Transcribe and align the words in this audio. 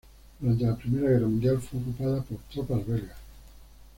Durante 0.39 0.63
la 0.65 0.75
Primera 0.75 1.09
Guerra 1.11 1.27
Mundial 1.27 1.61
fue 1.61 1.79
ocupada 1.79 2.23
por 2.23 2.39
tropas 2.51 2.87
belgas. 2.87 3.17